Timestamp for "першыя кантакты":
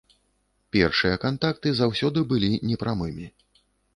0.75-1.69